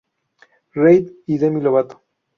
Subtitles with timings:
[0.73, 2.01] Reid y Demi Lovato.